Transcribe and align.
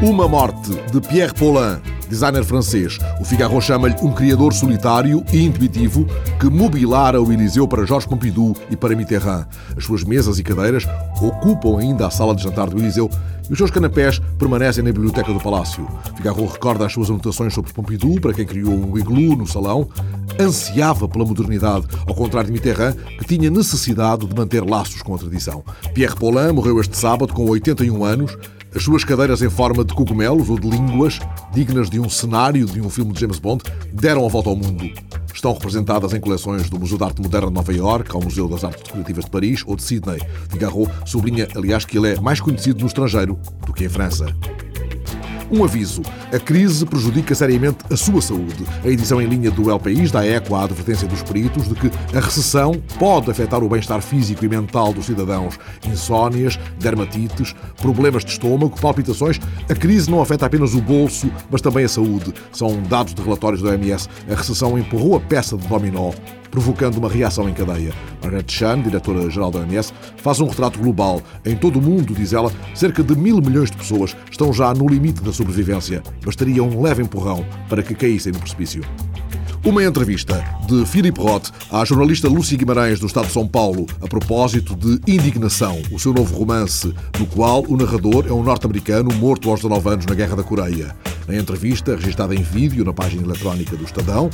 Uma 0.00 0.28
morte 0.28 0.70
de 0.92 1.00
Pierre 1.00 1.34
Paulin, 1.34 1.80
designer 2.08 2.44
francês. 2.44 3.00
O 3.20 3.24
Figaro 3.24 3.60
chama-lhe 3.60 3.96
um 4.00 4.12
criador 4.12 4.52
solitário 4.52 5.24
e 5.32 5.44
intuitivo 5.44 6.06
que 6.38 6.48
mobilara 6.48 7.20
o 7.20 7.32
Eliseu 7.32 7.66
para 7.66 7.84
Georges 7.84 8.08
Pompidou 8.08 8.56
e 8.70 8.76
para 8.76 8.94
Mitterrand. 8.94 9.44
As 9.76 9.84
suas 9.84 10.04
mesas 10.04 10.38
e 10.38 10.44
cadeiras 10.44 10.84
ocupam 11.20 11.80
ainda 11.80 12.06
a 12.06 12.10
sala 12.10 12.32
de 12.36 12.44
jantar 12.44 12.70
do 12.70 12.78
Eliseu 12.78 13.10
e 13.48 13.52
os 13.52 13.58
seus 13.58 13.70
canapés 13.70 14.20
permanecem 14.38 14.84
na 14.84 14.92
biblioteca 14.92 15.32
do 15.32 15.40
Palácio. 15.40 15.86
Figaro 16.16 16.46
recorda 16.46 16.86
as 16.86 16.92
suas 16.92 17.10
anotações 17.10 17.54
sobre 17.54 17.72
Pompidou, 17.72 18.20
para 18.20 18.32
quem 18.32 18.46
criou 18.46 18.72
um 18.72 18.98
igloo 18.98 19.36
no 19.36 19.46
salão. 19.46 19.88
Ansiava 20.38 21.08
pela 21.08 21.24
modernidade, 21.24 21.86
ao 22.06 22.14
contrário 22.14 22.48
de 22.48 22.52
Mitterrand, 22.52 22.94
que 23.18 23.24
tinha 23.24 23.50
necessidade 23.50 24.26
de 24.26 24.34
manter 24.34 24.64
laços 24.64 25.02
com 25.02 25.14
a 25.14 25.18
tradição. 25.18 25.64
Pierre 25.94 26.14
Paulin 26.14 26.52
morreu 26.52 26.80
este 26.80 26.96
sábado 26.96 27.32
com 27.32 27.44
81 27.48 28.04
anos 28.04 28.36
as 28.74 28.82
suas 28.82 29.02
cadeiras 29.02 29.40
em 29.40 29.48
forma 29.48 29.84
de 29.84 29.94
cogumelos 29.94 30.50
ou 30.50 30.58
de 30.58 30.68
línguas, 30.68 31.18
dignas 31.52 31.88
de 31.88 31.98
um 31.98 32.08
cenário 32.08 32.66
de 32.66 32.80
um 32.80 32.90
filme 32.90 33.12
de 33.12 33.20
James 33.20 33.38
Bond, 33.38 33.64
deram 33.92 34.24
a 34.26 34.28
volta 34.28 34.50
ao 34.50 34.56
mundo. 34.56 34.84
Estão 35.38 35.52
representadas 35.52 36.12
em 36.12 36.18
coleções 36.18 36.68
do 36.68 36.80
Museu 36.80 36.98
de 36.98 37.04
Arte 37.04 37.22
Moderna 37.22 37.46
de 37.46 37.54
Nova 37.54 37.72
Iorque, 37.72 38.10
ao 38.12 38.20
Museu 38.20 38.48
das 38.48 38.64
Artes 38.64 38.82
Decorativas 38.82 39.24
de 39.24 39.30
Paris 39.30 39.62
ou 39.64 39.76
de 39.76 39.84
Sydney. 39.84 40.20
Figaro 40.50 40.90
sublinha, 41.06 41.46
aliás, 41.54 41.84
que 41.84 41.96
ele 41.96 42.14
é 42.14 42.20
mais 42.20 42.40
conhecido 42.40 42.80
no 42.80 42.88
estrangeiro 42.88 43.38
do 43.64 43.72
que 43.72 43.84
em 43.84 43.88
França. 43.88 44.26
Um 45.50 45.64
aviso: 45.64 46.02
a 46.32 46.38
crise 46.38 46.84
prejudica 46.84 47.34
seriamente 47.34 47.78
a 47.90 47.96
sua 47.96 48.20
saúde. 48.20 48.64
A 48.84 48.88
edição 48.88 49.20
em 49.20 49.26
linha 49.26 49.50
do 49.50 49.70
El 49.70 49.78
País 49.78 50.10
dá 50.10 50.24
eco 50.24 50.54
à 50.54 50.64
advertência 50.64 51.08
dos 51.08 51.22
peritos 51.22 51.68
de 51.68 51.74
que 51.74 51.90
a 52.16 52.20
recessão 52.20 52.74
pode 52.98 53.30
afetar 53.30 53.62
o 53.62 53.68
bem-estar 53.68 54.00
físico 54.02 54.44
e 54.44 54.48
mental 54.48 54.92
dos 54.92 55.06
cidadãos. 55.06 55.58
Insónias, 55.86 56.58
dermatites, 56.78 57.54
problemas 57.80 58.24
de 58.24 58.32
estômago, 58.32 58.78
palpitações. 58.80 59.40
A 59.68 59.74
crise 59.74 60.10
não 60.10 60.20
afeta 60.20 60.46
apenas 60.46 60.74
o 60.74 60.80
bolso, 60.80 61.30
mas 61.50 61.60
também 61.60 61.84
a 61.84 61.88
saúde. 61.88 62.32
São 62.52 62.82
dados 62.82 63.14
de 63.14 63.22
relatórios 63.22 63.62
da 63.62 63.70
OMS. 63.70 64.08
A 64.30 64.34
recessão 64.34 64.78
empurrou 64.78 65.16
a 65.16 65.20
peça 65.20 65.56
de 65.56 65.66
dominó 65.66 66.12
provocando 66.50 66.96
uma 66.96 67.08
reação 67.08 67.48
em 67.48 67.54
cadeia. 67.54 67.92
Margaret 68.22 68.44
Chan, 68.46 68.82
diretora-geral 68.82 69.50
da 69.50 69.60
OMS, 69.60 69.92
faz 70.16 70.40
um 70.40 70.48
retrato 70.48 70.78
global. 70.78 71.22
Em 71.44 71.56
todo 71.56 71.78
o 71.78 71.82
mundo, 71.82 72.14
diz 72.14 72.32
ela, 72.32 72.52
cerca 72.74 73.02
de 73.02 73.16
mil 73.16 73.40
milhões 73.40 73.70
de 73.70 73.76
pessoas 73.76 74.16
estão 74.30 74.52
já 74.52 74.72
no 74.74 74.88
limite 74.88 75.22
da 75.22 75.32
sobrevivência. 75.32 76.02
Bastaria 76.24 76.62
um 76.62 76.82
leve 76.82 77.02
empurrão 77.02 77.44
para 77.68 77.82
que 77.82 77.94
caíssem 77.94 78.32
no 78.32 78.38
precipício. 78.38 78.82
Uma 79.64 79.84
entrevista 79.84 80.42
de 80.66 80.86
Philip 80.86 81.20
Roth 81.20 81.50
à 81.70 81.84
jornalista 81.84 82.28
Lúcia 82.28 82.56
Guimarães 82.56 83.00
do 83.00 83.06
Estado 83.06 83.26
de 83.26 83.32
São 83.32 83.46
Paulo 83.46 83.86
a 84.00 84.06
propósito 84.06 84.74
de 84.76 85.00
Indignação, 85.12 85.82
o 85.90 85.98
seu 85.98 86.14
novo 86.14 86.34
romance, 86.36 86.94
no 87.18 87.26
qual 87.26 87.64
o 87.68 87.76
narrador 87.76 88.24
é 88.28 88.32
um 88.32 88.42
norte-americano 88.42 89.12
morto 89.14 89.50
aos 89.50 89.60
19 89.60 89.88
anos 89.90 90.06
na 90.06 90.14
Guerra 90.14 90.36
da 90.36 90.42
Coreia. 90.42 90.94
Na 91.28 91.36
entrevista, 91.36 91.94
registada 91.94 92.34
em 92.34 92.42
vídeo 92.42 92.84
na 92.86 92.94
página 92.94 93.22
eletrónica 93.22 93.76
do 93.76 93.84
Estadão, 93.84 94.30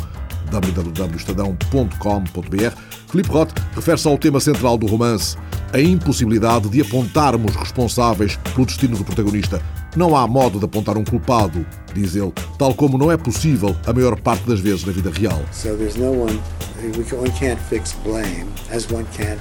www.estadão.com.br, 0.49 2.77
Filipe 3.09 3.31
Roth 3.31 3.51
refere-se 3.75 4.07
ao 4.07 4.17
tema 4.17 4.39
central 4.39 4.79
do 4.79 4.87
romance, 4.87 5.37
a 5.73 5.81
impossibilidade 5.81 6.69
de 6.69 6.81
apontarmos 6.81 7.57
responsáveis 7.57 8.37
pelo 8.55 8.65
destino 8.65 8.97
do 8.97 9.03
protagonista. 9.03 9.61
Não 9.97 10.17
há 10.17 10.25
modo 10.29 10.61
de 10.61 10.67
apontar 10.67 10.97
um 10.97 11.03
culpado, 11.03 11.67
diz 11.93 12.15
ele, 12.15 12.33
tal 12.57 12.73
como 12.73 12.97
não 12.97 13.11
é 13.11 13.17
possível 13.17 13.75
a 13.85 13.93
maior 13.93 14.17
parte 14.21 14.47
das 14.47 14.61
vezes 14.61 14.85
na 14.85 14.93
vida 14.93 15.11
real. 15.11 15.43
So 15.51 15.77
there's 15.77 15.97
no 15.97 16.13
one, 16.13 16.41
one 17.13 17.33
can't 17.33 17.61
fix 17.69 17.93
blame 18.05 18.47
as 18.71 18.89
one 18.89 19.05
can't 19.17 19.41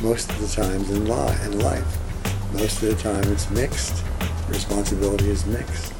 most 0.00 0.30
of 0.30 0.40
the 0.40 0.48
times 0.56 0.88
in 0.88 1.06
life. 1.06 1.36
Most 2.54 2.82
of 2.82 2.88
the 2.88 2.94
time 3.02 3.30
it's 3.30 3.50
mixed. 3.50 4.02
Responsibility 4.48 5.28
is 5.28 5.44
mixed. 5.44 5.92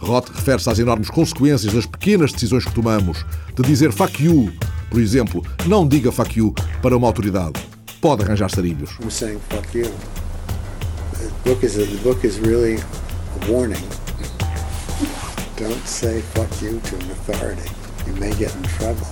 Roth 0.00 0.30
refere-se 0.30 0.68
às 0.70 0.78
enormes 0.78 1.10
consequências 1.10 1.72
das 1.72 1.86
pequenas 1.86 2.32
decisões 2.32 2.64
que 2.64 2.72
tomamos. 2.72 3.24
De 3.54 3.62
dizer 3.62 3.92
fuck 3.92 4.22
you, 4.22 4.52
por 4.90 5.00
exemplo, 5.00 5.44
não 5.66 5.86
diga 5.86 6.10
fuck 6.10 6.38
you 6.38 6.54
para 6.82 6.96
uma 6.96 7.06
autoridade. 7.06 7.60
Pode 8.00 8.24
arranjar 8.24 8.50
sarilhos. 8.50 8.90
I'm 9.00 9.10
saying 9.10 9.38
fuck 9.50 9.76
you. 9.76 9.90
The 11.18 11.50
book 11.50 11.64
is, 11.64 11.76
a, 11.76 11.84
the 11.84 12.02
book 12.02 12.26
is 12.26 12.38
really 12.38 12.76
a 12.76 13.52
warning. 13.52 13.82
Don't 15.56 15.86
say 15.86 16.22
fuck 16.34 16.48
you 16.62 16.80
to 16.80 16.96
an 16.96 17.10
authority. 17.10 17.70
You 18.06 18.14
may 18.14 18.30
get 18.30 18.54
in 18.56 18.62
trouble. 18.62 19.06